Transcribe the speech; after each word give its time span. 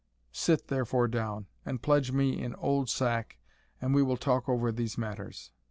Sit, 0.31 0.67
therefore, 0.69 1.07
down, 1.07 1.45
and 1.63 1.83
pledge 1.83 2.11
me 2.11 2.41
in 2.41 2.55
old 2.55 2.89
sack, 2.89 3.37
and 3.79 3.93
we 3.93 4.01
will 4.01 4.17
talk 4.17 4.49
over 4.49 4.71
these 4.71 4.97
matters." 4.97 5.51